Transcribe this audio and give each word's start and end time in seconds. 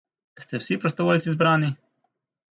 Ste 0.43 0.61
vsi 0.61 0.77
prostovoljci 0.85 1.33
zbrani? 1.35 1.69